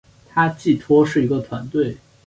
[0.29, 1.95] 它寄托是一个团队